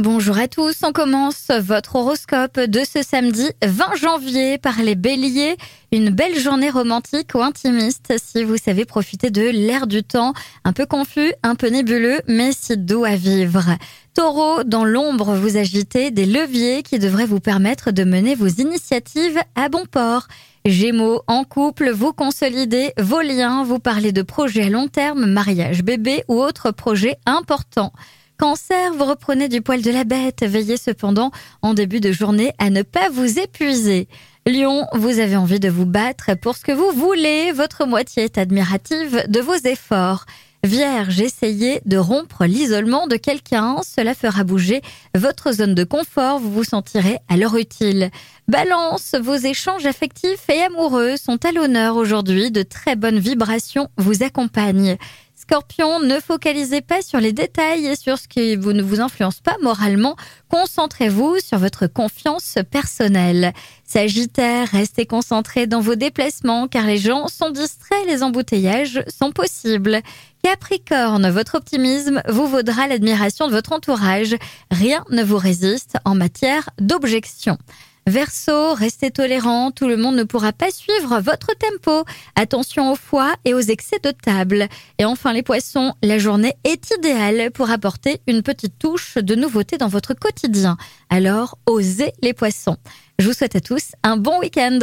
[0.00, 5.58] Bonjour à tous, on commence votre horoscope de ce samedi 20 janvier par les béliers.
[5.92, 10.32] Une belle journée romantique ou intimiste si vous savez profiter de l'air du temps,
[10.64, 13.76] un peu confus, un peu nébuleux, mais si doux à vivre.
[14.14, 19.38] Taureau, dans l'ombre, vous agitez des leviers qui devraient vous permettre de mener vos initiatives
[19.54, 20.28] à bon port.
[20.64, 25.82] Gémeaux, en couple, vous consolidez vos liens, vous parlez de projets à long terme, mariage,
[25.82, 27.92] bébé ou autres projets importants.
[28.40, 30.42] Cancer, vous reprenez du poil de la bête.
[30.42, 31.30] Veillez cependant
[31.60, 34.08] en début de journée à ne pas vous épuiser.
[34.46, 37.52] Lion, vous avez envie de vous battre pour ce que vous voulez.
[37.52, 40.24] Votre moitié est admirative de vos efforts.
[40.64, 43.76] Vierge, essayez de rompre l'isolement de quelqu'un.
[43.82, 44.80] Cela fera bouger
[45.14, 46.38] votre zone de confort.
[46.38, 48.10] Vous vous sentirez l'heure utile.
[48.48, 52.50] Balance, vos échanges affectifs et amoureux sont à l'honneur aujourd'hui.
[52.50, 54.96] De très bonnes vibrations vous accompagnent.
[55.40, 59.56] Scorpion, ne focalisez pas sur les détails et sur ce qui ne vous influence pas
[59.62, 60.14] moralement.
[60.50, 63.54] Concentrez-vous sur votre confiance personnelle.
[63.84, 70.00] Sagittaire, restez concentré dans vos déplacements car les gens sont distraits, les embouteillages sont possibles.
[70.42, 74.36] Capricorne, votre optimisme vous vaudra l'admiration de votre entourage.
[74.70, 77.56] Rien ne vous résiste en matière d'objection.
[78.06, 82.04] Verseau, restez tolérant, tout le monde ne pourra pas suivre votre tempo.
[82.34, 84.68] Attention au foie et aux excès de table.
[84.98, 89.78] Et enfin les poissons, la journée est idéale pour apporter une petite touche de nouveauté
[89.78, 90.76] dans votre quotidien.
[91.08, 92.76] Alors, osez les poissons.
[93.18, 94.78] Je vous souhaite à tous un bon week-end.